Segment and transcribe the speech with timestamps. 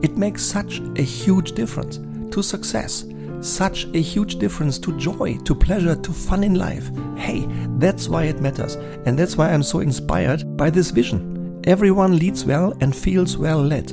[0.00, 1.98] It makes such a huge difference
[2.32, 3.04] to success,
[3.40, 6.88] such a huge difference to joy, to pleasure, to fun in life.
[7.16, 8.76] Hey, that's why it matters.
[9.06, 11.60] And that's why I'm so inspired by this vision.
[11.64, 13.90] Everyone leads well and feels well led.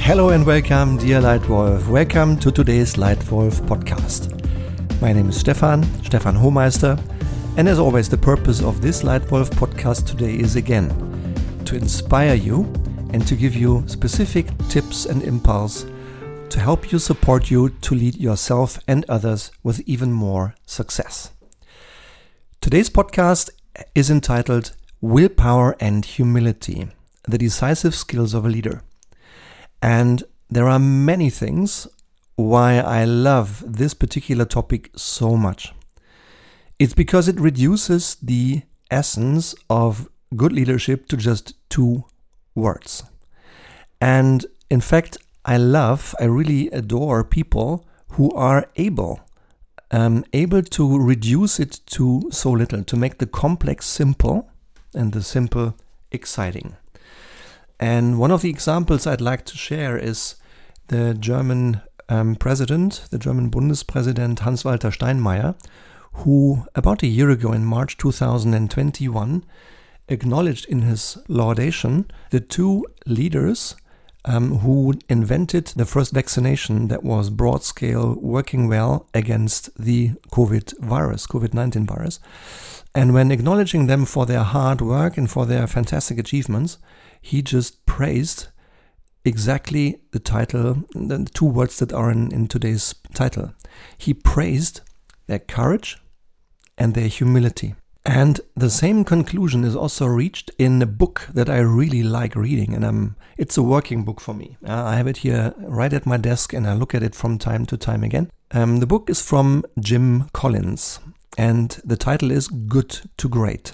[0.00, 1.88] Hello and welcome, dear Leitwolf.
[1.88, 4.32] Welcome to today's Leitwolf podcast.
[5.02, 6.98] My name is Stefan, Stefan Homeister,
[7.58, 11.05] and as always, the purpose of this Leitwolf podcast today is again
[11.66, 12.62] to inspire you
[13.12, 15.84] and to give you specific tips and impulse
[16.48, 21.32] to help you support you to lead yourself and others with even more success.
[22.60, 23.50] Today's podcast
[23.94, 26.88] is entitled Willpower and Humility
[27.28, 28.82] The Decisive Skills of a Leader.
[29.82, 31.88] And there are many things
[32.36, 35.72] why I love this particular topic so much.
[36.78, 42.04] It's because it reduces the essence of good leadership to just two
[42.54, 43.04] words.
[44.00, 49.20] And in fact, I love, I really adore people who are able,
[49.90, 54.50] um, able to reduce it to so little, to make the complex simple
[54.94, 55.76] and the simple
[56.10, 56.76] exciting.
[57.78, 60.36] And one of the examples I'd like to share is
[60.88, 65.54] the German um, president, the German Bundespräsident Hans-Walter Steinmeier,
[66.12, 69.44] who about a year ago in March 2021
[70.08, 73.76] acknowledged in his laudation the two leaders
[74.26, 80.78] um, who invented the first vaccination that was broad scale working well against the COVID
[80.80, 82.18] virus, COVID 19 virus.
[82.94, 86.78] And when acknowledging them for their hard work and for their fantastic achievements,
[87.20, 88.48] he just praised
[89.24, 93.52] exactly the title, the two words that are in, in today's title.
[93.98, 94.80] He praised
[95.26, 95.98] their courage
[96.78, 97.74] and their humility.
[98.06, 102.72] And the same conclusion is also reached in a book that I really like reading,
[102.72, 104.56] and I'm, it's a working book for me.
[104.64, 107.36] Uh, I have it here right at my desk, and I look at it from
[107.36, 108.30] time to time again.
[108.52, 111.00] Um, the book is from Jim Collins,
[111.36, 113.72] and the title is Good to Great.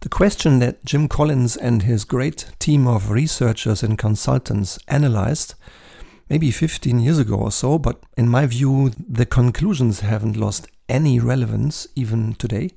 [0.00, 5.54] The question that Jim Collins and his great team of researchers and consultants analyzed
[6.28, 11.20] maybe 15 years ago or so, but in my view, the conclusions haven't lost any
[11.20, 12.70] relevance even today.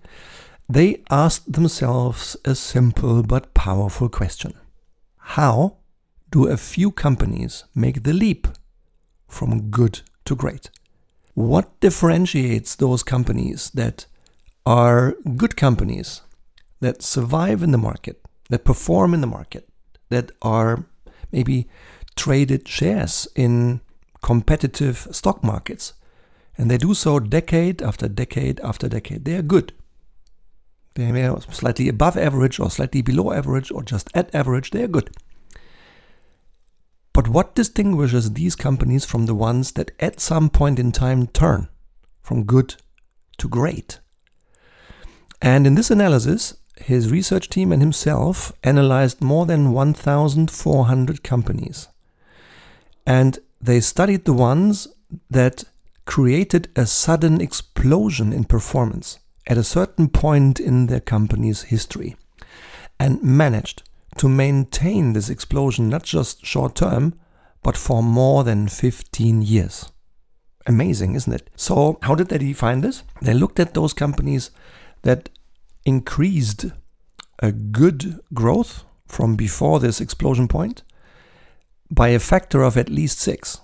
[0.71, 4.53] They asked themselves a simple but powerful question
[5.17, 5.77] How
[6.29, 8.47] do a few companies make the leap
[9.27, 10.69] from good to great?
[11.33, 14.05] What differentiates those companies that
[14.63, 16.21] are good companies
[16.81, 19.67] that survive in the market, that perform in the market,
[20.09, 20.85] that are
[21.31, 21.67] maybe
[22.15, 23.81] traded shares in
[24.21, 25.93] competitive stock markets?
[26.59, 29.25] And they do so decade after decade after decade.
[29.25, 29.73] They are good.
[30.99, 34.71] They are slightly above average or slightly below average or just at average.
[34.71, 35.09] They are good.
[37.13, 41.69] But what distinguishes these companies from the ones that at some point in time turn
[42.21, 42.75] from good
[43.37, 44.01] to great?
[45.41, 51.87] And in this analysis, his research team and himself analyzed more than 1,400 companies.
[53.05, 54.89] And they studied the ones
[55.29, 55.63] that
[56.05, 62.15] created a sudden explosion in performance at a certain point in their company's history
[62.99, 63.83] and managed
[64.17, 67.19] to maintain this explosion not just short term,
[67.63, 69.91] but for more than 15 years.
[70.67, 71.49] Amazing, isn't it?
[71.55, 73.03] So, how did they define this?
[73.21, 74.51] They looked at those companies
[75.01, 75.29] that
[75.83, 76.67] increased
[77.39, 80.83] a good growth from before this explosion point
[81.89, 83.61] by a factor of at least six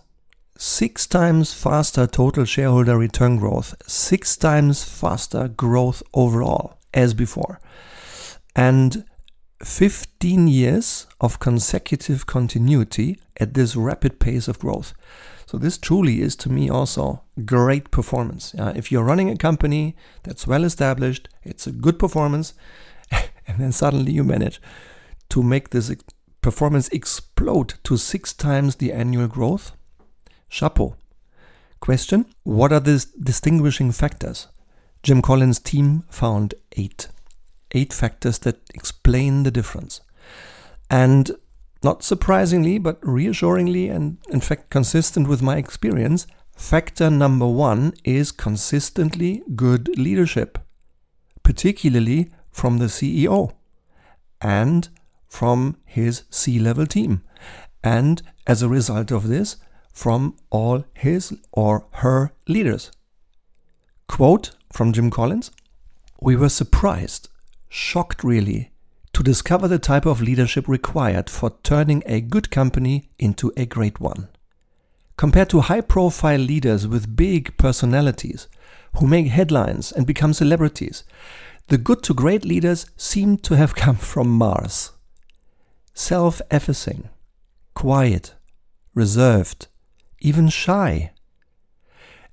[0.58, 7.60] six times faster total shareholder return growth, six times faster growth overall as before,
[8.56, 9.06] and
[9.64, 14.94] 15 years of consecutive continuity at this rapid pace of growth.
[15.46, 18.56] So, this truly is to me also great performance.
[18.56, 22.54] Uh, if you're running a company that's well established, it's a good performance,
[23.12, 24.60] and then suddenly you manage
[25.30, 25.94] to make this
[26.42, 29.72] performance explode to six times the annual growth
[30.56, 30.96] Chapeau.
[31.82, 34.48] Question What are the distinguishing factors?
[35.04, 37.10] Jim Collins' team found eight.
[37.74, 40.00] Eight factors that explain the difference.
[40.90, 41.32] And
[41.84, 46.26] not surprisingly, but reassuringly, and in fact consistent with my experience,
[46.56, 50.58] factor number one is consistently good leadership,
[51.44, 53.52] particularly from the CEO
[54.40, 54.88] and
[55.28, 57.24] from his C level team.
[57.84, 59.58] And as a result of this,
[59.96, 62.92] from all his or her leaders.
[64.08, 65.52] Quote from Jim Collins
[66.22, 67.30] We were surprised,
[67.70, 68.72] shocked really,
[69.14, 74.02] to discover the type of leadership required for turning a good company into a great
[74.02, 74.28] one.
[75.16, 78.50] Compared to high profile leaders with big personalities
[78.98, 81.06] who make headlines and become celebrities,
[81.70, 84.92] the good to great leaders seem to have come from Mars.
[85.94, 87.08] Self effacing,
[87.74, 88.34] quiet,
[88.94, 89.68] reserved,
[90.20, 91.12] even shy.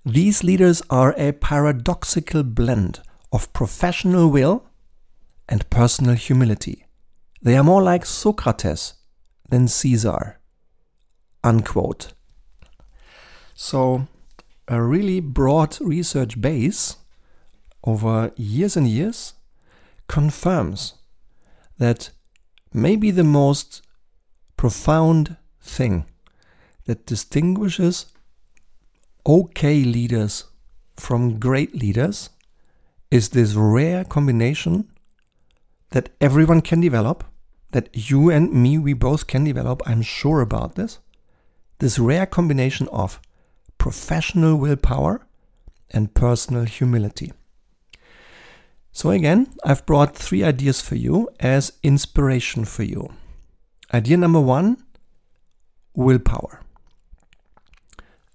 [0.05, 3.01] These leaders are a paradoxical blend
[3.33, 4.65] of professional will
[5.49, 6.87] and personal humility.
[7.41, 8.95] They are more like Socrates
[9.49, 10.39] than Caesar.
[11.45, 12.13] Unquote.
[13.55, 14.07] So,
[14.69, 16.97] a really broad research base
[17.85, 19.35] over years and years
[20.09, 20.95] confirms
[21.79, 22.11] that
[22.73, 23.83] maybe the most
[24.57, 26.07] profound thing
[26.85, 28.07] that distinguishes
[29.27, 30.45] okay leaders
[30.97, 32.31] from great leaders
[33.11, 34.91] is this rare combination
[35.91, 37.25] that everyone can develop,
[37.73, 39.83] that you and me, we both can develop.
[39.87, 40.99] I'm sure about this.
[41.79, 43.21] This rare combination of
[43.77, 45.27] professional willpower
[45.91, 47.33] and personal humility.
[48.93, 53.13] So, again, I've brought three ideas for you as inspiration for you.
[53.93, 54.83] Idea number one
[55.95, 56.62] willpower.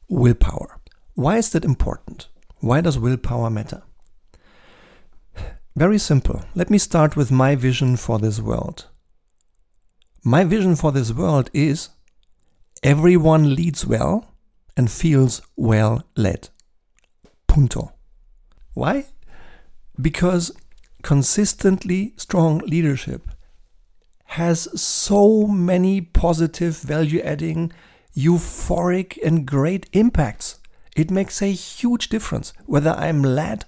[0.09, 0.80] Willpower.
[1.15, 2.27] Why is that important?
[2.59, 3.83] Why does willpower matter?
[5.75, 6.42] Very simple.
[6.56, 8.88] Let me start with my vision for this world.
[10.24, 11.89] My vision for this world is
[12.83, 14.33] everyone leads well
[14.75, 16.50] and feels well led.
[17.48, 17.94] Punto.
[18.74, 19.06] Why?
[20.00, 20.51] Because
[21.03, 23.30] consistently strong leadership
[24.25, 27.71] has so many positive, value adding,
[28.18, 30.60] euphoric, and great impacts.
[30.96, 33.66] It makes a huge difference whether I'm led,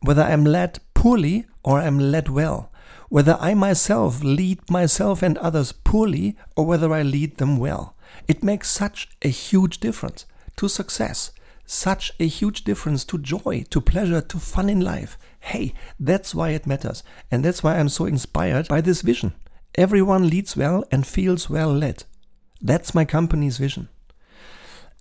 [0.00, 2.70] whether I'm led poorly or I am led well,
[3.08, 7.96] whether I myself lead myself and others poorly or whether I lead them well.
[8.28, 10.24] It makes such a huge difference
[10.56, 11.32] to success,
[11.66, 15.18] such a huge difference to joy, to pleasure, to fun in life.
[15.40, 17.02] Hey, that's why it matters.
[17.30, 19.32] And that's why I'm so inspired by this vision.
[19.74, 22.04] Everyone leads well and feels well led.
[22.60, 23.88] That's my company's vision.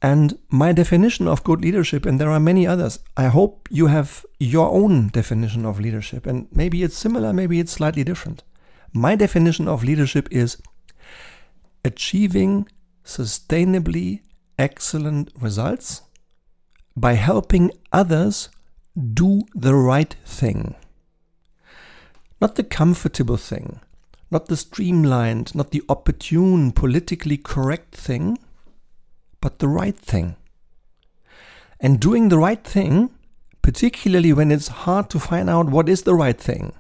[0.02, 4.26] And my definition of good leadership, and there are many others, I hope you have
[4.40, 6.26] your own definition of leadership.
[6.26, 8.44] And maybe it's similar, maybe it's slightly different.
[8.94, 10.58] My definition of leadership is
[11.84, 12.68] achieving
[13.04, 14.22] sustainably
[14.58, 16.04] excellent results
[16.96, 18.50] by helping others
[19.14, 20.76] do the right thing.
[22.42, 23.82] Not the comfortable thing,
[24.32, 28.38] not the streamlined, not the opportune, politically correct thing
[29.42, 30.36] but the right thing.
[31.80, 33.12] And doing the right thing,
[33.62, 36.74] particularly when it's hard to find out what is the right thing,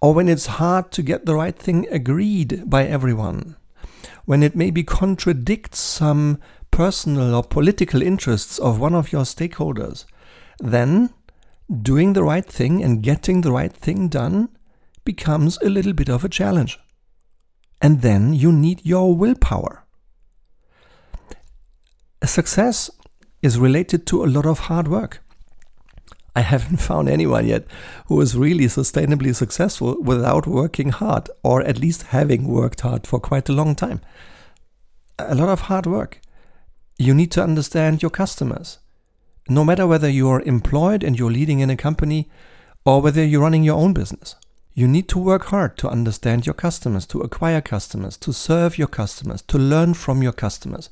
[0.00, 3.56] or when it's hard to get the right thing agreed by everyone,
[4.24, 6.38] when it maybe contradicts some
[6.70, 10.04] personal or political interests of one of your stakeholders,
[10.58, 11.10] then
[11.82, 14.48] doing the right thing and getting the right thing done
[15.06, 16.78] becomes a little bit of a challenge.
[17.80, 19.84] And then you need your willpower.
[22.24, 22.90] Success
[23.42, 25.22] is related to a lot of hard work.
[26.34, 27.66] I haven't found anyone yet
[28.08, 33.18] who is really sustainably successful without working hard, or at least having worked hard for
[33.18, 34.00] quite a long time.
[35.18, 36.20] A lot of hard work.
[36.98, 38.78] You need to understand your customers.
[39.48, 42.28] No matter whether you are employed and you're leading in a company,
[42.84, 44.36] or whether you're running your own business,
[44.76, 48.86] you need to work hard to understand your customers, to acquire customers, to serve your
[48.86, 50.88] customers, to learn from your customers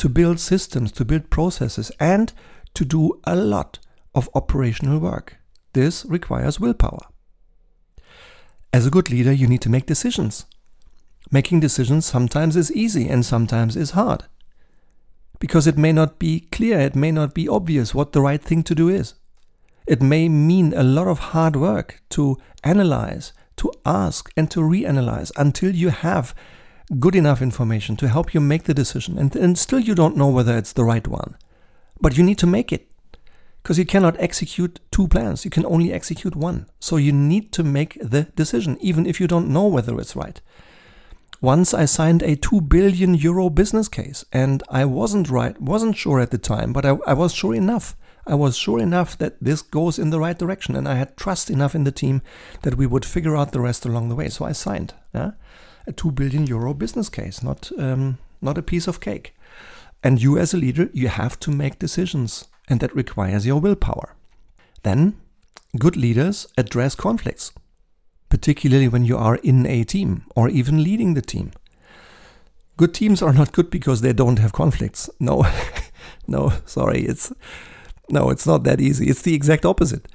[0.00, 2.32] to build systems, to build processes, and
[2.72, 3.78] to do a lot
[4.14, 5.36] of operational work.
[5.74, 7.06] This requires willpower.
[8.72, 10.46] As a good leader, you need to make decisions.
[11.30, 14.24] Making decisions sometimes is easy and sometimes is hard.
[15.38, 18.62] Because it may not be clear, it may not be obvious what the right thing
[18.62, 19.12] to do is.
[19.86, 25.32] It may mean a lot of hard work to analyze, to ask, and to reanalyze
[25.36, 26.34] until you have
[26.98, 30.28] good enough information to help you make the decision, and, and still you don't know
[30.28, 31.36] whether it's the right one.
[32.00, 32.90] But you need to make it
[33.62, 35.44] because you cannot execute two plans.
[35.44, 36.66] You can only execute one.
[36.80, 40.40] So you need to make the decision, even if you don't know whether it's right.
[41.42, 46.20] Once I signed a 2 billion euro business case and I wasn't right, wasn't sure
[46.20, 47.96] at the time, but I, I was sure enough.
[48.30, 51.50] I was sure enough that this goes in the right direction and I had trust
[51.50, 52.22] enough in the team
[52.62, 54.28] that we would figure out the rest along the way.
[54.28, 54.94] So I signed.
[55.12, 55.32] Yeah?
[55.86, 59.34] a 2 billion euro business case, not, um, not a piece of cake.
[60.02, 64.14] And you, as a leader, you have to make decisions, and that requires your willpower.
[64.82, 65.20] Then,
[65.78, 67.52] good leaders address conflicts,
[68.28, 71.52] particularly when you are in a team or even leading the team.
[72.78, 75.10] Good teams are not good because they don't have conflicts.
[75.18, 75.44] No,
[76.26, 77.30] no, sorry, it's
[78.12, 79.08] no, it's not that easy.
[79.08, 80.08] It's the exact opposite.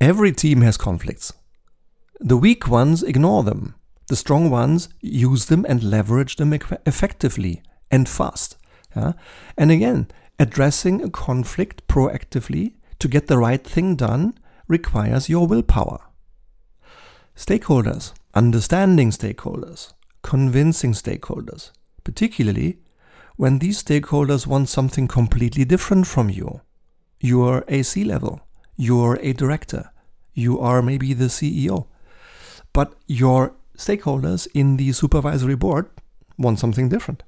[0.00, 1.32] Every team has conflicts.
[2.20, 3.74] The weak ones ignore them.
[4.08, 8.56] The strong ones use them and leverage them effectively and fast.
[8.94, 9.12] Yeah?
[9.56, 10.08] And again,
[10.38, 14.34] addressing a conflict proactively to get the right thing done
[14.68, 16.00] requires your willpower.
[17.36, 21.70] Stakeholders, understanding stakeholders, convincing stakeholders,
[22.04, 22.78] particularly
[23.36, 26.60] when these stakeholders want something completely different from you.
[27.24, 28.40] You're a C level,
[28.76, 29.92] you're a director,
[30.34, 31.86] you are maybe the CEO,
[32.72, 35.88] but your stakeholders in the supervisory board
[36.36, 37.22] want something different.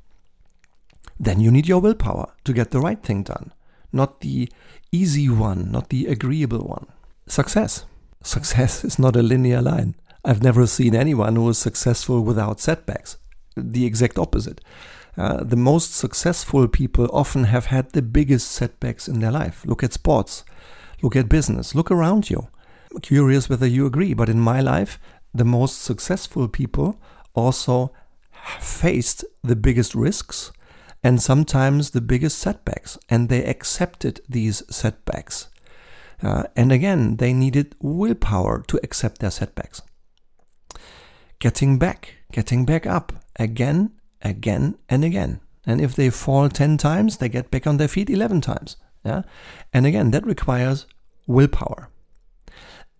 [1.20, 3.52] Then you need your willpower to get the right thing done,
[3.92, 4.48] not the
[4.90, 6.88] easy one, not the agreeable one.
[7.28, 7.86] Success.
[8.20, 9.94] Success is not a linear line.
[10.24, 13.16] I've never seen anyone who is successful without setbacks.
[13.56, 14.60] The exact opposite.
[15.16, 19.64] Uh, the most successful people often have had the biggest setbacks in their life.
[19.64, 20.44] Look at sports,
[21.02, 22.48] look at business, look around you.
[22.92, 24.98] I'm curious whether you agree, but in my life,
[25.32, 27.00] the most successful people
[27.34, 27.92] also
[28.60, 30.52] faced the biggest risks
[31.02, 35.48] and sometimes the biggest setbacks, and they accepted these setbacks.
[36.22, 39.82] Uh, and again, they needed willpower to accept their setbacks.
[41.40, 43.92] Getting back, getting back up again,
[44.24, 45.40] again, and again.
[45.66, 48.76] And if they fall 10 times, they get back on their feet 11 times.
[49.04, 49.22] Yeah?
[49.72, 50.86] And again, that requires
[51.26, 51.90] willpower.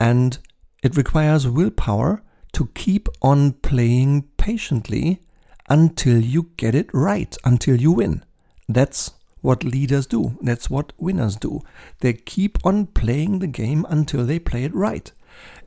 [0.01, 0.39] And
[0.83, 5.21] it requires willpower to keep on playing patiently
[5.69, 8.25] until you get it right, until you win.
[8.69, 10.39] That's what leaders do.
[10.41, 11.61] That's what winners do.
[12.01, 15.11] They keep on playing the game until they play it right.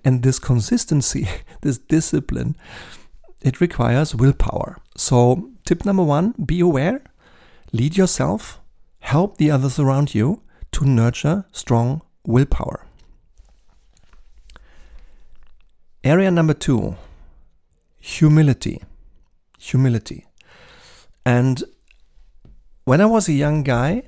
[0.03, 1.27] And this consistency,
[1.61, 2.55] this discipline,
[3.47, 4.77] it requires willpower.
[4.95, 7.01] So, tip number one be aware,
[7.71, 8.59] lead yourself,
[8.99, 10.41] help the others around you
[10.73, 12.85] to nurture strong willpower.
[16.03, 16.95] Area number two
[17.99, 18.81] humility.
[19.59, 20.25] Humility.
[21.25, 21.63] And
[22.85, 24.03] when I was a young guy,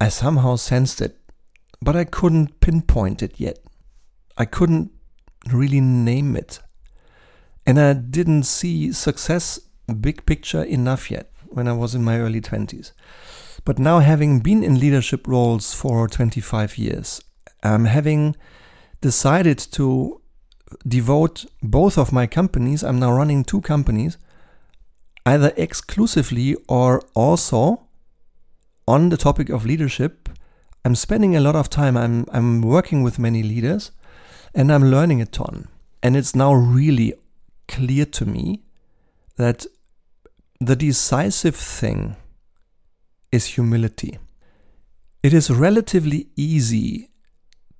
[0.00, 1.18] I somehow sensed it,
[1.80, 3.58] but I couldn't pinpoint it yet.
[4.36, 4.90] I couldn't
[5.50, 6.60] really name it.
[7.70, 9.60] And I didn't see success
[10.00, 12.90] big picture enough yet when I was in my early 20s.
[13.64, 17.22] But now, having been in leadership roles for 25 years,
[17.62, 18.34] um, having
[19.00, 20.20] decided to
[20.84, 24.18] devote both of my companies, I'm now running two companies,
[25.24, 27.86] either exclusively or also
[28.88, 30.28] on the topic of leadership.
[30.84, 33.92] I'm spending a lot of time, I'm, I'm working with many leaders,
[34.56, 35.68] and I'm learning a ton.
[36.02, 37.14] And it's now really
[37.76, 38.62] clear to me
[39.36, 39.66] that
[40.60, 42.16] the decisive thing
[43.32, 44.18] is humility.
[45.22, 47.10] It is relatively easy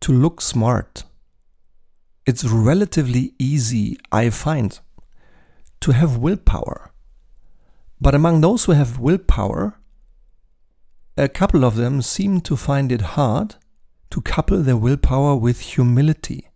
[0.00, 1.04] to look smart
[2.30, 4.78] it's relatively easy, I find,
[5.80, 6.92] to have willpower.
[8.00, 9.80] But among those who have willpower,
[11.16, 13.56] a couple of them seem to find it hard
[14.10, 16.48] to couple their willpower with humility,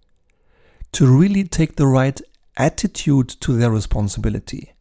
[0.92, 2.20] to really take the right
[2.56, 4.72] attitude to their responsibility.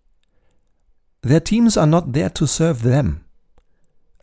[1.22, 3.26] Their teams are not there to serve them.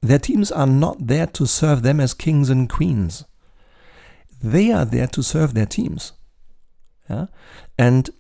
[0.03, 3.25] Their teams are not there to serve them as kings and queens.
[4.43, 6.13] They are there to serve their teams.
[7.09, 7.27] Yeah?
[7.79, 8.11] And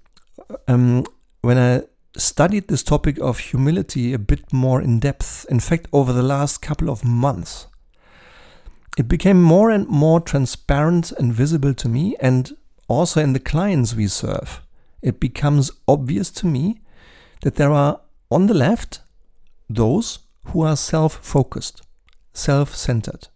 [0.68, 1.04] um,
[1.42, 1.82] when I
[2.16, 6.60] studied this topic of humility a bit more in depth, in fact, over the last
[6.60, 7.66] couple of months,
[8.98, 12.56] it became more and more transparent and visible to me, and
[12.88, 14.60] also in the clients we serve.
[15.02, 16.80] It becomes obvious to me
[17.42, 19.00] that there are, on the left,
[19.68, 21.82] those who are self focused,
[22.32, 23.28] self centered.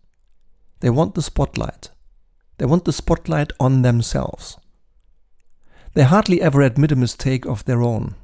[0.80, 1.90] They want the spotlight.
[2.58, 4.58] They want the spotlight on themselves.
[5.94, 8.16] They hardly ever admit a mistake of their own.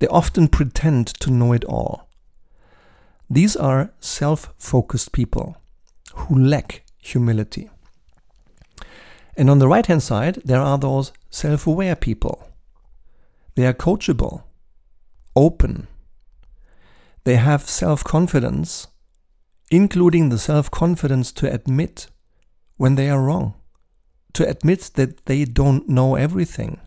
[0.00, 2.08] They often pretend to know it all.
[3.30, 5.56] These are self focused people
[6.14, 7.70] who lack humility.
[9.36, 12.48] And on the right hand side, there are those self aware people.
[13.54, 14.44] They are coachable,
[15.34, 15.88] open.
[17.24, 18.88] They have self confidence,
[19.70, 22.08] including the self confidence to admit
[22.76, 23.54] when they are wrong
[24.34, 26.80] to admit that they don't know everything.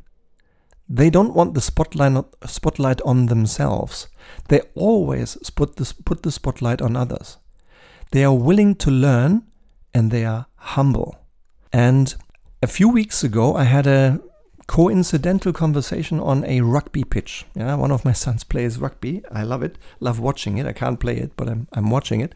[0.88, 4.08] They don't want the spotlight, spotlight on themselves.
[4.50, 7.38] They always put the, put the spotlight on others.
[8.12, 9.44] They are willing to learn
[9.94, 11.18] and they are humble.
[11.74, 12.16] And
[12.66, 14.20] a few weeks ago, I had a
[14.66, 17.46] coincidental conversation on a rugby pitch.
[17.54, 19.22] Yeah, one of my sons plays rugby.
[19.32, 20.66] I love it, love watching it.
[20.66, 22.34] I can't play it, but I'm, I'm watching it.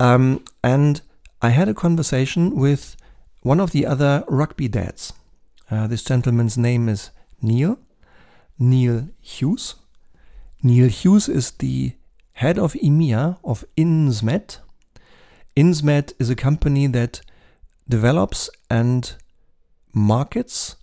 [0.00, 1.00] Um, and
[1.40, 2.96] I had a conversation with
[3.42, 5.12] one of the other rugby dads.
[5.70, 7.78] Uh, this gentleman's name is Neil,
[8.58, 9.76] Neil Hughes.
[10.64, 11.92] Neil Hughes is the
[12.32, 14.56] head of EMEA of Insmed.
[15.54, 17.20] Insmed is a company that
[17.88, 19.14] develops and
[19.94, 20.76] markets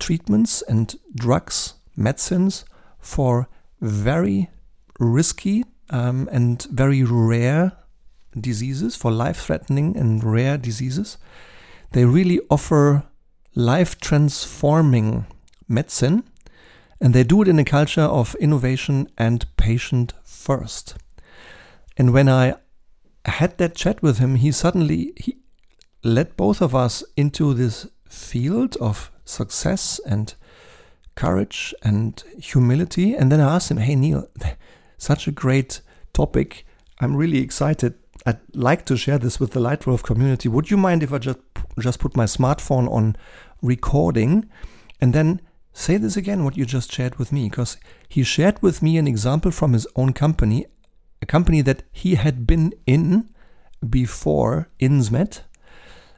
[0.00, 2.64] treatments and drugs, medicines
[2.98, 3.48] for
[3.80, 4.50] very
[4.98, 7.72] risky um, and very rare
[8.38, 11.18] diseases, for life threatening and rare diseases.
[11.92, 13.04] They really offer
[13.54, 15.26] life transforming
[15.68, 16.24] medicine
[17.00, 20.96] and they do it in a culture of innovation and patient first.
[21.96, 22.56] And when I
[23.24, 25.38] had that chat with him, he suddenly he
[26.04, 30.34] led both of us into this field of success and
[31.14, 33.14] courage and humility.
[33.14, 34.28] And then I asked him, Hey, Neil,
[34.98, 35.80] such a great
[36.12, 36.66] topic.
[37.00, 37.94] I'm really excited.
[38.26, 40.48] I'd like to share this with the Leitwolf community.
[40.48, 41.38] Would you mind if I just
[41.78, 43.16] just put my smartphone on
[43.62, 44.50] recording
[45.00, 45.40] and then
[45.72, 49.06] say this again what you just shared with me because he shared with me an
[49.06, 50.66] example from his own company,
[51.22, 53.30] a company that he had been in
[53.88, 55.42] before Insmed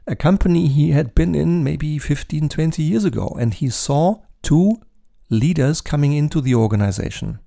[0.05, 4.81] a company he had been in maybe 15, 20 years ago, and he saw two
[5.29, 7.39] leaders coming into the organization,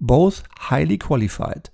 [0.00, 1.68] both highly qualified,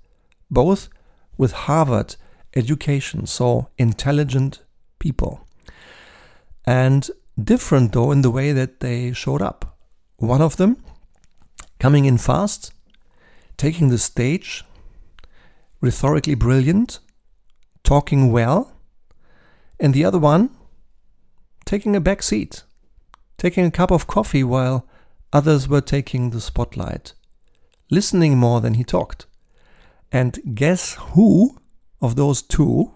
[0.51, 0.89] both
[1.37, 2.15] with Harvard
[2.55, 4.63] education, so intelligent
[4.99, 5.47] people.
[6.65, 7.09] And
[7.41, 9.77] different though in the way that they showed up.
[10.17, 10.83] One of them
[11.79, 12.73] coming in fast,
[13.55, 14.65] taking the stage,
[15.79, 16.99] rhetorically brilliant,
[17.83, 18.76] talking well
[19.79, 20.49] and the other one
[21.65, 22.63] taking a back seat,
[23.37, 24.87] taking a cup of coffee while
[25.33, 27.13] others were taking the spotlight,
[27.91, 29.25] listening more than he talked.
[30.11, 31.57] And guess who
[32.01, 32.93] of those two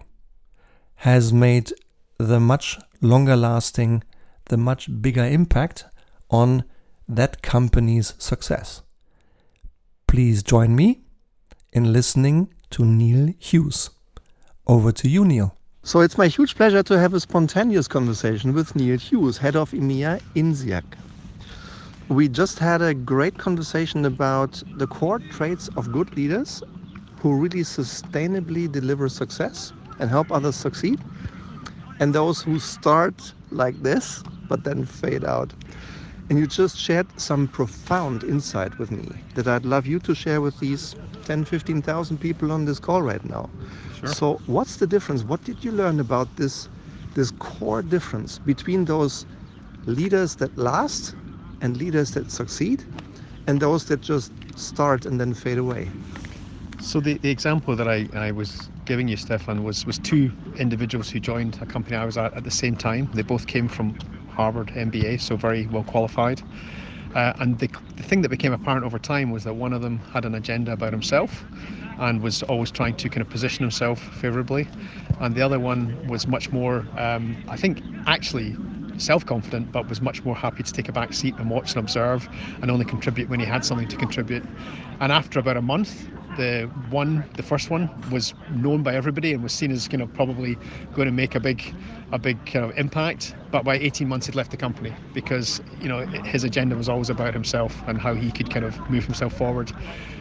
[0.96, 1.72] has made
[2.18, 4.02] the much longer lasting,
[4.46, 5.84] the much bigger impact
[6.30, 6.64] on
[7.06, 8.82] that company's success?
[10.06, 11.02] Please join me
[11.72, 13.90] in listening to Neil Hughes.
[14.66, 15.56] Over to you, Neil.
[15.84, 19.72] So it's my huge pleasure to have a spontaneous conversation with Neil Hughes, head of
[19.72, 20.84] EMEA Insmed.
[22.08, 26.62] We just had a great conversation about the core traits of good leaders
[27.18, 31.00] who really sustainably deliver success and help others succeed,
[31.98, 35.52] and those who start like this but then fade out.
[36.32, 40.40] And you just shared some profound insight with me that I'd love you to share
[40.40, 40.94] with these
[41.26, 43.50] 10, 15,000 people on this call right now.
[44.00, 44.08] Sure.
[44.08, 45.24] So, what's the difference?
[45.24, 46.70] What did you learn about this
[47.12, 49.26] this core difference between those
[49.84, 51.14] leaders that last
[51.60, 52.82] and leaders that succeed
[53.46, 55.90] and those that just start and then fade away?
[56.80, 61.10] So the, the example that I, I was giving you, Stefan, was, was two individuals
[61.10, 63.10] who joined a company I was at at the same time.
[63.12, 63.94] They both came from
[64.34, 66.42] Harvard MBA, so very well qualified.
[67.14, 69.98] Uh, and the, the thing that became apparent over time was that one of them
[69.98, 71.44] had an agenda about himself
[71.98, 74.66] and was always trying to kind of position himself favourably,
[75.20, 78.56] and the other one was much more, um, I think, actually
[78.98, 82.28] self-confident but was much more happy to take a back seat and watch and observe
[82.60, 84.44] and only contribute when he had something to contribute
[85.00, 89.42] and after about a month the one, the first one, was known by everybody and
[89.42, 90.56] was seen as you know probably
[90.94, 91.74] going to make a big,
[92.12, 93.34] a big kind of impact.
[93.50, 97.10] But by 18 months, he'd left the company because you know his agenda was always
[97.10, 99.72] about himself and how he could kind of move himself forward.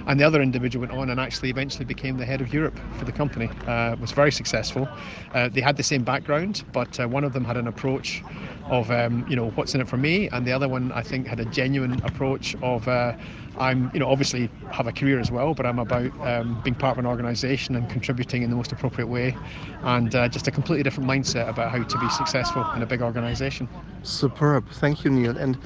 [0.08, 3.06] And the other individual went on and actually eventually became the head of Europe for
[3.06, 3.50] the company.
[3.68, 4.90] Uh, was very successful.
[5.34, 8.24] Uh, they had the same background, but uh, one of them had an approach
[8.66, 11.28] of um, you know what's in it for me, and the other one I think
[11.28, 13.14] had a genuine approach of uh,
[13.58, 16.94] I'm, you know, obviously have a career as well, but I'm about um, being part
[16.94, 19.36] of an organisation and contributing in the most appropriate way,
[19.84, 23.02] and uh, just a completely different mindset about how to be successful in a big
[23.02, 23.67] organisation.
[24.04, 25.38] Superb, thank you, Neil.
[25.38, 25.58] And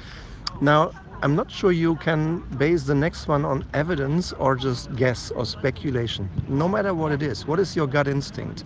[0.62, 5.32] now I'm not sure you can base the next one on evidence or just guess
[5.32, 6.30] or speculation.
[6.47, 8.63] No matter what it is, what is your gut instinct?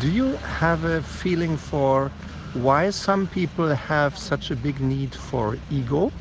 [0.00, 2.10] Do you have a feeling for
[2.54, 6.12] why some people have such a big need for ego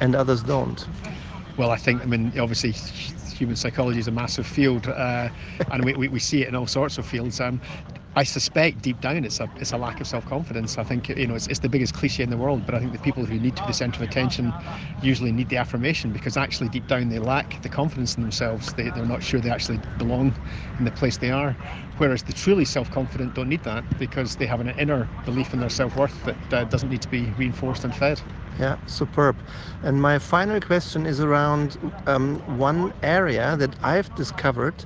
[0.00, 0.86] and others don't?
[1.56, 2.72] Well, I think, I mean, obviously,
[3.34, 5.28] human psychology is a massive field, uh,
[5.70, 7.40] and we, we, we, see it in all sorts of fields.
[7.40, 7.60] Um,
[8.16, 10.78] I suspect deep down it's a it's a lack of self confidence.
[10.78, 12.92] I think you know it's, it's the biggest cliche in the world, but I think
[12.92, 14.52] the people who need to be the centre of attention
[15.02, 18.72] usually need the affirmation because actually deep down they lack the confidence in themselves.
[18.74, 20.32] They, they're not sure they actually belong
[20.78, 21.56] in the place they are.
[21.98, 25.58] Whereas the truly self confident don't need that because they have an inner belief in
[25.58, 28.20] their self worth that uh, doesn't need to be reinforced and fed.
[28.60, 29.36] Yeah, superb.
[29.82, 34.84] And my final question is around um, one area that I've discovered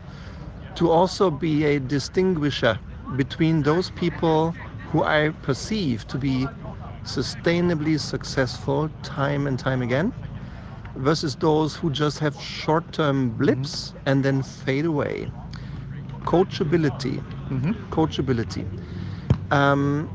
[0.76, 2.78] to also be a distinguisher
[3.16, 4.52] between those people
[4.90, 6.46] who I perceive to be
[7.04, 10.12] sustainably successful time and time again
[10.96, 13.98] versus those who just have short term blips mm-hmm.
[14.06, 15.30] and then fade away.
[16.22, 17.22] Coachability.
[17.48, 17.72] Mm-hmm.
[17.90, 18.66] Coachability.
[19.50, 20.10] Um,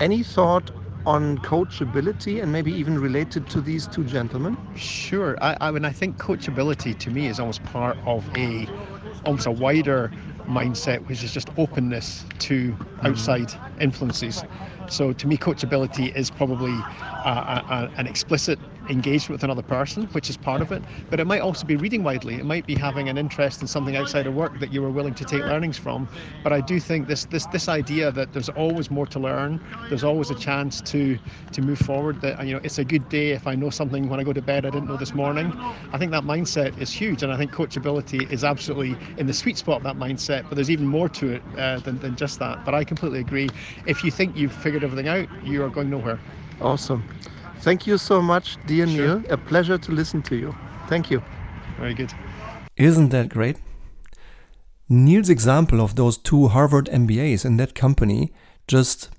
[0.00, 0.70] any thought
[1.06, 4.56] on coachability and maybe even related to these two gentlemen?
[4.76, 5.38] Sure.
[5.40, 8.68] I, I mean, I think coachability to me is almost part of a
[9.24, 10.10] almost a wider
[10.48, 14.44] mindset, which is just openness to outside influences.
[14.88, 16.72] So to me, coachability is probably
[17.24, 18.58] a, a, an explicit
[18.88, 20.82] engagement with another person, which is part of it.
[21.10, 22.36] But it might also be reading widely.
[22.36, 25.14] It might be having an interest in something outside of work that you were willing
[25.14, 26.08] to take learnings from.
[26.42, 30.04] But I do think this this this idea that there's always more to learn, there's
[30.04, 31.18] always a chance to
[31.52, 32.20] to move forward.
[32.22, 34.42] That you know, it's a good day if I know something when I go to
[34.42, 35.52] bed I didn't know this morning.
[35.92, 39.58] I think that mindset is huge, and I think coachability is absolutely in the sweet
[39.58, 40.37] spot of that mindset.
[40.48, 42.64] But there's even more to it uh, than than just that.
[42.64, 43.48] But I completely agree.
[43.86, 46.18] If you think you've figured everything out, you are going nowhere.
[46.60, 47.02] Awesome.
[47.60, 49.20] Thank you so much, dear sure.
[49.20, 49.32] Neil.
[49.32, 50.54] A pleasure to listen to you.
[50.88, 51.22] Thank you.
[51.78, 52.12] Very good.
[52.76, 53.56] Isn't that great?
[54.88, 58.32] Neil's example of those two Harvard MBAs in that company
[58.66, 59.10] just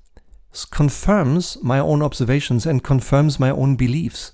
[0.71, 4.31] confirms my own observations and confirms my own beliefs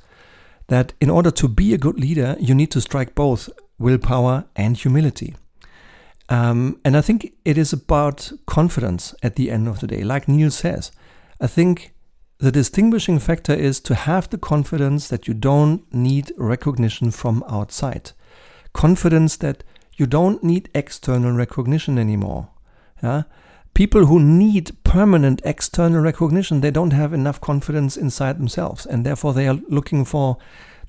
[0.68, 4.78] that in order to be a good leader, you need to strike both willpower and
[4.78, 5.36] humility.
[6.30, 10.04] Um, and I think it is about confidence at the end of the day.
[10.04, 10.92] Like Neil says,
[11.40, 11.94] I think
[12.40, 18.12] the distinguishing factor is to have the confidence that you don't need recognition from outside.
[18.74, 19.64] Confidence that
[19.96, 22.50] you don't need external recognition anymore.
[23.02, 23.24] Yeah?
[23.74, 29.34] People who need permanent external recognition, they don't have enough confidence inside themselves, and therefore
[29.34, 30.38] they are looking for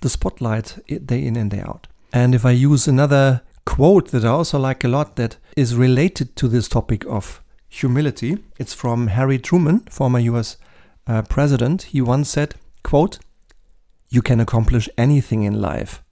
[0.00, 1.88] the spotlight day in and day out.
[2.12, 6.34] And if I use another quote that I also like a lot that is related
[6.36, 10.56] to this topic of humility, it's from Harry Truman, former US
[11.06, 13.18] uh, president, he once said, quote,
[14.08, 16.02] You can accomplish anything in life,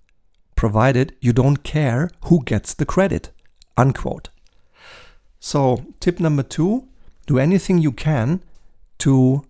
[0.57, 3.31] provided you don't care who gets the credit,
[3.79, 4.29] unquote.
[5.41, 6.89] So, tip number two
[7.27, 8.43] do anything you can
[8.99, 9.45] to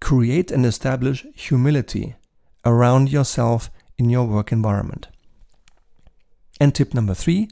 [0.00, 2.14] create and establish humility
[2.64, 5.08] around yourself in your work environment.
[6.60, 7.48] And tip number three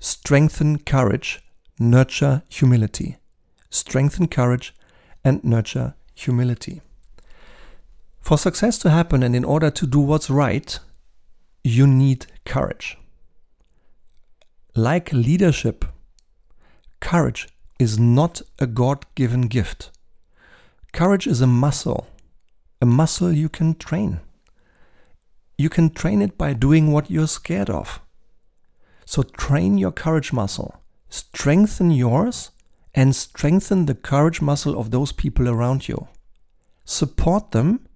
[0.00, 1.40] strengthen courage,
[1.78, 3.18] nurture humility.
[3.70, 4.74] Strengthen courage
[5.24, 6.80] and nurture humility.
[8.20, 10.78] For success to happen and in order to do what's right,
[11.64, 12.96] you need courage.
[14.74, 15.84] Like leadership,
[17.00, 19.90] courage is not a God given gift.
[20.92, 22.06] Courage is a muscle,
[22.80, 24.20] a muscle you can train.
[25.56, 28.00] You can train it by doing what you're scared of.
[29.08, 32.50] So train your courage muscle, strengthen yours,
[32.94, 36.08] and strengthen the courage muscle of those people around you.
[36.84, 37.88] Support them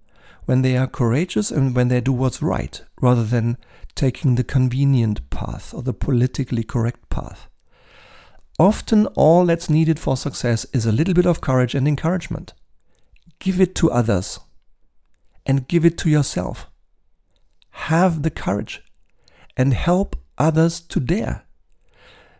[0.45, 3.57] when they are courageous and when they do what's right, rather than
[3.93, 7.47] taking the convenient path or the politically correct path.
[8.57, 12.55] Often, all that's needed for success is a little bit of courage and encouragement.
[13.37, 14.39] Give it to others
[15.45, 16.71] and give it to yourself.
[17.69, 18.81] Have the courage
[19.55, 21.43] and help others to dare.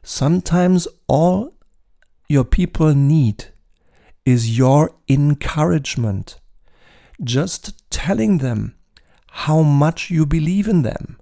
[0.03, 1.53] Sometimes all
[2.27, 3.45] your people need
[4.25, 6.39] is your encouragement.
[7.23, 8.75] Just telling them
[9.29, 11.17] how much you believe in them.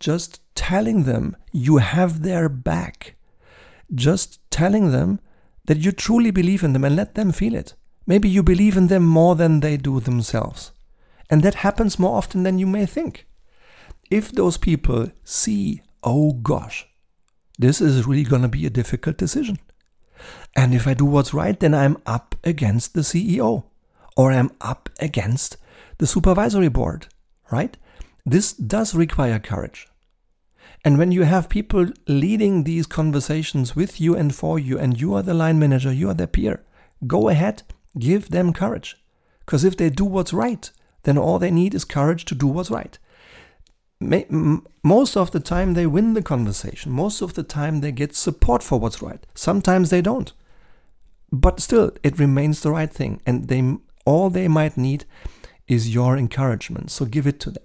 [0.00, 3.16] Just telling them you have their back.
[3.94, 5.20] Just telling them
[5.66, 7.74] that you truly believe in them and let them feel it.
[8.06, 10.72] Maybe you believe in them more than they do themselves.
[11.30, 13.26] And that happens more often than you may think.
[14.10, 16.86] If those people see, oh gosh,
[17.58, 19.58] this is really going to be a difficult decision.
[20.54, 23.64] And if I do what's right, then I'm up against the CEO
[24.16, 25.56] or I'm up against
[25.98, 27.08] the supervisory board,
[27.50, 27.76] right?
[28.24, 29.88] This does require courage.
[30.84, 35.14] And when you have people leading these conversations with you and for you, and you
[35.14, 36.62] are the line manager, you are their peer,
[37.06, 37.62] go ahead,
[37.98, 38.96] give them courage.
[39.40, 40.70] Because if they do what's right,
[41.04, 42.98] then all they need is courage to do what's right
[44.00, 46.92] most of the time they win the conversation.
[46.92, 49.24] Most of the time they get support for what's right.
[49.34, 50.32] Sometimes they don't.
[51.32, 53.20] but still, it remains the right thing.
[53.26, 55.04] And they all they might need
[55.66, 56.90] is your encouragement.
[56.90, 57.64] So give it to them.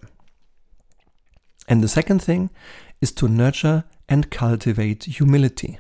[1.68, 2.50] And the second thing
[3.02, 5.78] is to nurture and cultivate humility.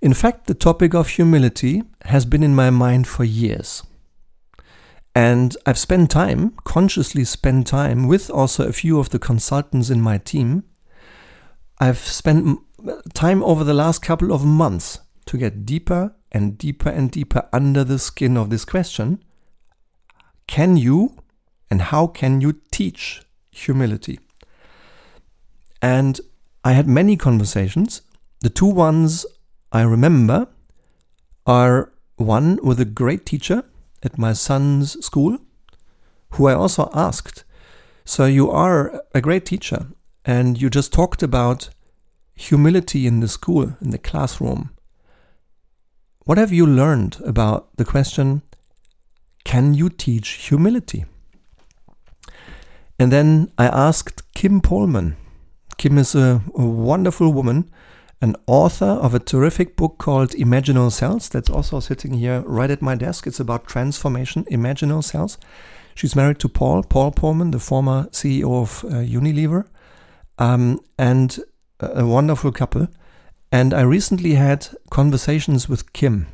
[0.00, 3.82] In fact, the topic of humility has been in my mind for years.
[5.16, 10.02] And I've spent time, consciously spent time with also a few of the consultants in
[10.02, 10.64] my team.
[11.80, 12.58] I've spent
[13.14, 17.82] time over the last couple of months to get deeper and deeper and deeper under
[17.82, 19.24] the skin of this question.
[20.46, 21.16] Can you
[21.70, 24.20] and how can you teach humility?
[25.80, 26.20] And
[26.62, 28.02] I had many conversations.
[28.40, 29.24] The two ones
[29.72, 30.48] I remember
[31.46, 33.64] are one with a great teacher
[34.06, 35.38] at my son's school,
[36.30, 37.44] who I also asked,
[38.04, 39.88] So you are a great teacher,
[40.24, 41.68] and you just talked about
[42.34, 44.70] humility in the school, in the classroom.
[46.24, 48.42] What have you learned about the question,
[49.44, 51.04] Can you teach humility?
[52.98, 55.16] And then I asked Kim Polman.
[55.76, 57.70] Kim is a, a wonderful woman
[58.20, 61.28] an author of a terrific book called Imaginal Cells.
[61.28, 63.26] That's also sitting here right at my desk.
[63.26, 65.38] It's about transformation, Imaginal Cells.
[65.94, 69.66] She's married to Paul, Paul Polman, the former CEO of uh, Unilever,
[70.38, 71.38] um, and
[71.80, 72.88] a, a wonderful couple.
[73.52, 76.26] And I recently had conversations with Kim.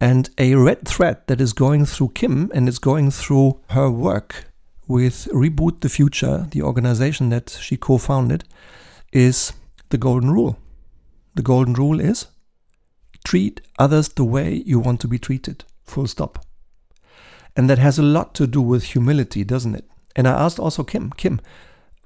[0.00, 4.46] And a red thread that is going through Kim and is going through her work
[4.86, 8.44] with Reboot the Future, the organization that she co founded,
[9.12, 9.52] is
[9.88, 10.58] the golden rule.
[11.34, 12.26] The golden rule is
[13.24, 15.64] treat others the way you want to be treated.
[15.84, 16.44] Full stop.
[17.56, 19.88] And that has a lot to do with humility, doesn't it?
[20.14, 21.40] And I asked also Kim, Kim,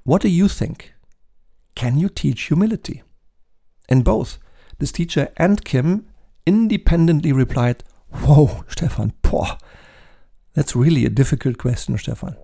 [0.05, 0.95] what do you think?
[1.75, 3.03] Can you teach humility?
[3.89, 4.39] And both
[4.79, 6.07] this teacher and Kim
[6.47, 9.59] independently replied, Whoa, Stefan, poh,
[10.55, 12.37] that's really a difficult question, Stefan.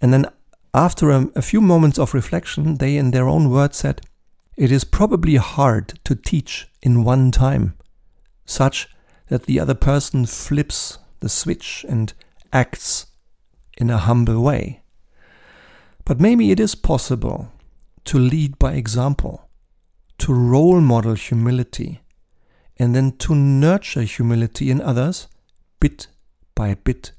[0.00, 0.26] And then
[0.72, 4.02] after a, a few moments of reflection, they in their own words said,
[4.56, 7.74] it is probably hard to teach in one time,
[8.44, 8.88] such
[9.28, 12.14] that the other person flips the switch and
[12.52, 13.06] acts
[13.76, 14.82] in a humble way.
[16.04, 17.52] But maybe it is possible
[18.04, 19.48] to lead by example,
[20.18, 22.02] to role model humility,
[22.78, 25.28] and then to nurture humility in others
[25.80, 26.06] bit
[26.54, 27.12] by bit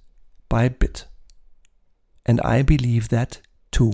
[0.50, 1.06] by bit.
[2.26, 3.94] And I believe that too.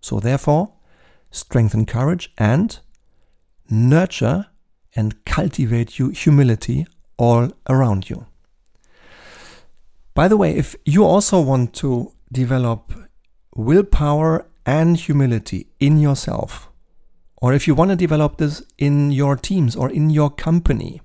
[0.00, 0.72] So, therefore,
[1.30, 2.78] strengthen courage, and
[3.68, 4.46] nurture
[4.96, 8.26] and cultivate you humility all around you.
[10.14, 12.92] By the way, if you also want to develop
[13.54, 16.68] willpower and humility in yourself,
[17.36, 21.00] or if you want to develop this in your teams or in your company,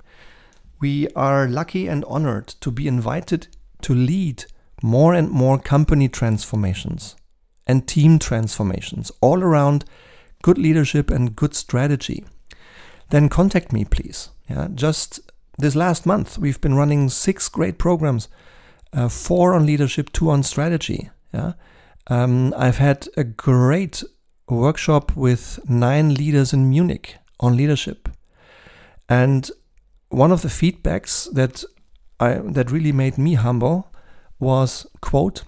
[0.82, 3.48] we are lucky and honored to be invited
[3.82, 4.46] to lead
[4.84, 7.16] more and more company transformations
[7.66, 9.86] and team transformations all around
[10.46, 12.24] good leadership and good strategy,
[13.10, 14.30] then contact me, please.
[14.48, 15.20] Yeah, just
[15.58, 18.28] this last month, we've been running six great programs,
[18.94, 21.10] uh, four on leadership, two on strategy.
[21.34, 21.54] Yeah,
[22.12, 24.04] um, I've had a great
[24.48, 28.08] workshop with nine leaders in Munich on leadership,
[29.10, 29.50] and
[30.10, 31.64] one of the feedbacks that
[32.20, 33.92] I that really made me humble
[34.38, 35.42] was quote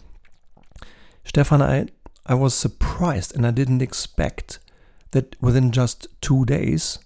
[1.23, 1.85] Stefan I
[2.25, 4.59] I was surprised and I didn't expect
[5.11, 6.99] that within just two days,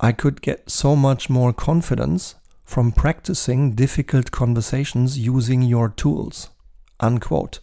[0.00, 6.50] I could get so much more confidence from practicing difficult conversations using your tools.
[7.00, 7.60] Unquote.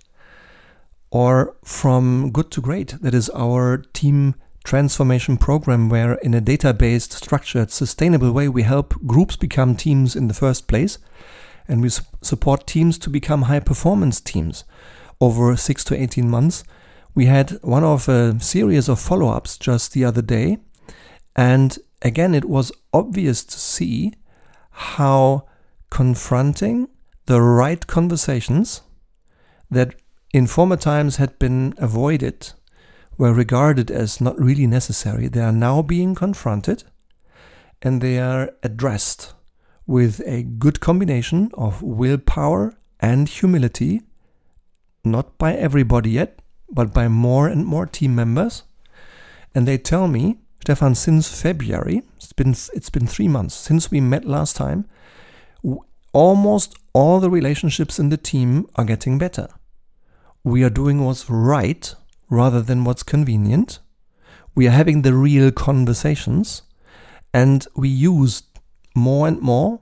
[1.12, 6.74] Or from good to great, that is our team transformation program, where in a data
[6.74, 10.98] based, structured, sustainable way, we help groups become teams in the first place.
[11.68, 11.90] And we
[12.22, 14.64] support teams to become high performance teams
[15.22, 16.64] over six to 18 months
[17.16, 20.58] we had one of a series of follow ups just the other day.
[21.36, 24.14] And again, it was obvious to see
[24.70, 25.48] how
[25.90, 26.90] confronting
[27.26, 28.82] the right conversations
[29.72, 29.96] that
[30.34, 32.52] in former times had been avoided
[33.18, 35.30] were regarded as not really necessary.
[35.30, 36.84] They are now being confronted
[37.82, 39.34] and they are addressed
[39.88, 44.02] with a good combination of willpower and humility,
[45.06, 48.64] not by everybody yet, but by more and more team members.
[49.54, 54.02] And they tell me, Stefan, since February, it's been it's been three months since we
[54.02, 54.86] met last time.
[56.12, 59.48] Almost all the relationships in the team are getting better.
[60.44, 61.94] We are doing what's right
[62.30, 63.80] rather than what's convenient.
[64.56, 66.62] We are having the real conversations,
[67.34, 68.44] and we use
[68.96, 69.82] more and more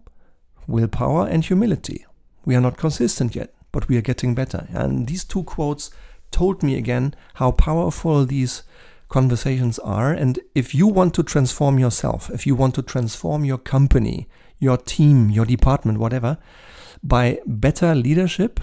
[0.68, 2.06] willpower and humility.
[2.46, 4.68] We are not consistent yet, but we are getting better.
[4.74, 5.92] And these two quotes
[6.34, 8.64] told me again how powerful these
[9.08, 10.12] conversations are.
[10.12, 14.28] And if you want to transform yourself, if you want to transform your company,
[14.60, 16.38] your team, your department, whatever,
[17.04, 18.60] by better leadership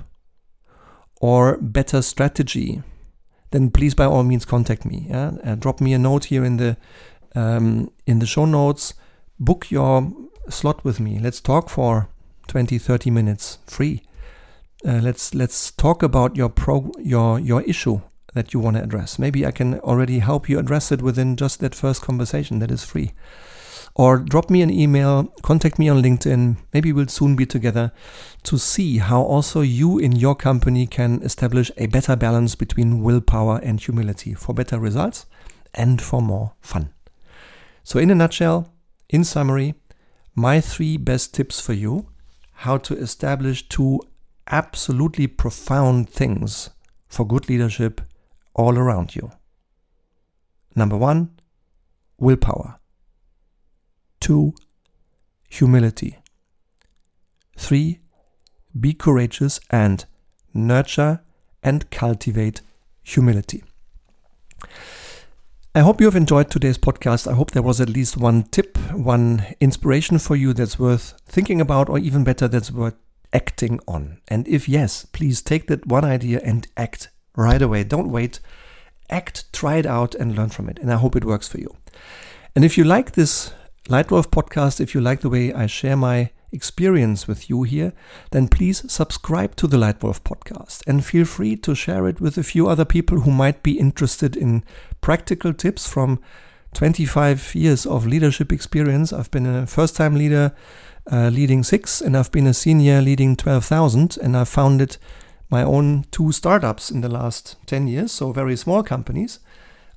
[1.20, 2.82] or better strategy,
[3.52, 5.06] then please by all means contact me.
[5.08, 5.32] Yeah?
[5.44, 6.76] Uh, drop me a note here in the
[7.34, 8.94] um, in the show notes.
[9.38, 10.12] Book your
[10.48, 11.20] slot with me.
[11.20, 12.08] Let's talk for
[12.48, 14.02] 20, 30 minutes free.
[14.86, 18.00] Uh, let's let's talk about your pro your your issue
[18.34, 19.18] that you want to address.
[19.18, 22.84] Maybe I can already help you address it within just that first conversation that is
[22.84, 23.12] free.
[23.94, 26.56] Or drop me an email, contact me on LinkedIn.
[26.72, 27.92] Maybe we'll soon be together
[28.44, 33.58] to see how also you in your company can establish a better balance between willpower
[33.62, 35.26] and humility for better results
[35.74, 36.94] and for more fun.
[37.82, 38.72] So, in a nutshell,
[39.08, 39.74] in summary,
[40.34, 42.06] my three best tips for you
[42.52, 44.00] how to establish two
[44.46, 46.70] absolutely profound things
[47.08, 48.00] for good leadership
[48.54, 49.30] all around you.
[50.74, 51.30] Number one,
[52.18, 52.78] willpower.
[54.20, 54.54] Two,
[55.48, 56.18] humility.
[57.56, 58.00] Three,
[58.78, 60.04] be courageous and
[60.54, 61.20] nurture
[61.62, 62.60] and cultivate
[63.02, 63.64] humility.
[65.74, 67.30] I hope you have enjoyed today's podcast.
[67.30, 71.60] I hope there was at least one tip, one inspiration for you that's worth thinking
[71.60, 72.94] about, or even better, that's worth
[73.32, 74.20] acting on.
[74.28, 77.84] And if yes, please take that one idea and act right away.
[77.84, 78.40] Don't wait.
[79.08, 80.78] Act, try it out, and learn from it.
[80.78, 81.76] And I hope it works for you.
[82.54, 83.52] And if you like this
[83.88, 87.92] Leitwolf podcast, if you like the way I share my experience with you here,
[88.32, 92.42] then please subscribe to the Leitwolf podcast and feel free to share it with a
[92.42, 94.64] few other people who might be interested in
[95.00, 96.20] practical tips from
[96.74, 99.12] 25 years of leadership experience.
[99.12, 100.52] I've been a first time leader
[101.10, 104.96] uh, leading six, and I've been a senior leading 12,000, and I've founded
[105.50, 109.40] my own two startups in the last 10 years, so very small companies.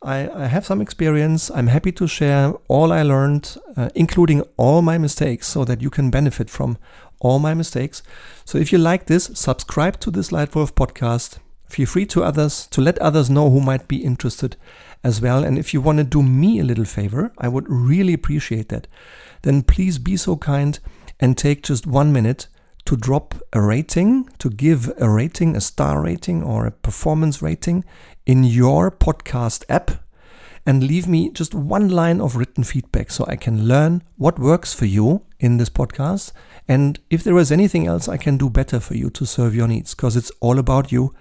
[0.02, 1.50] I, I have some experience.
[1.52, 5.90] I'm happy to share all I learned, uh, including all my mistakes, so that you
[5.90, 6.78] can benefit from
[7.20, 8.04] all my mistakes.
[8.44, 11.38] So if you like this, subscribe to this Leitwolf podcast.
[11.68, 14.58] Feel free to others to let others know who might be interested
[15.04, 15.44] as well.
[15.44, 18.88] And if you want to do me a little favor, I would really appreciate that.
[19.44, 20.80] Then please be so kind
[21.24, 22.48] and take just one minute
[22.84, 27.86] to drop a rating, to give a rating, a star rating or a performance rating
[28.26, 29.92] in your podcast app
[30.66, 34.74] and leave me just one line of written feedback so I can learn what works
[34.74, 36.34] for you in this podcast
[36.68, 39.70] and if there is anything else I can do better for you to serve your
[39.70, 41.16] needs because it's all about you.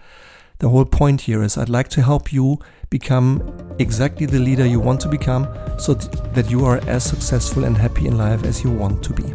[0.58, 2.58] The whole point here is I'd like to help you
[2.90, 5.46] become exactly the leader you want to become
[5.78, 9.32] so that you are as successful and happy in life as you want to be.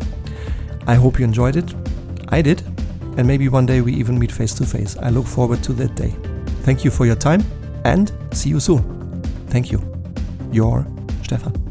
[0.88, 1.74] I hope you enjoyed it.
[2.30, 2.64] I did.
[3.18, 4.96] And maybe one day we even meet face to face.
[4.98, 6.16] I look forward to that day.
[6.64, 7.44] Thank you for your time
[7.84, 9.22] and see you soon.
[9.48, 9.82] Thank you.
[10.52, 10.88] Your
[11.24, 11.67] Stefan.